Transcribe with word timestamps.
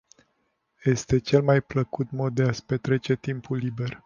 Este 0.83 1.19
cel 1.19 1.41
mai 1.43 1.61
plăcut 1.61 2.11
mod 2.11 2.35
de 2.35 2.43
ați 2.43 2.65
petrece 2.65 3.15
timpul 3.15 3.57
liber. 3.57 3.99